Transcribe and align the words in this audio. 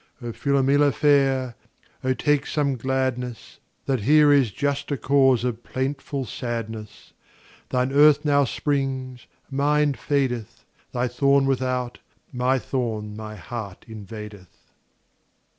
O 0.19 0.31
Philomela 0.31 0.91
fair, 0.91 1.53
O 2.03 2.15
take 2.15 2.47
some 2.47 2.75
gladness 2.75 3.59
That 3.85 3.99
here 3.99 4.31
is 4.33 4.49
juster 4.49 4.97
cause 4.97 5.43
of 5.43 5.61
plaintful 5.61 6.25
sadness! 6.25 7.13
10 7.69 7.89
Thine 7.93 7.93
earth 7.95 8.25
now 8.25 8.43
springs, 8.43 9.27
mine 9.51 9.93
fadeth; 9.93 10.65
Thy 10.91 11.07
thorn 11.07 11.45
without, 11.45 11.99
my 12.33 12.57
thorn 12.57 13.15
my 13.15 13.35
heart 13.35 13.85
invadeth. 13.87 14.71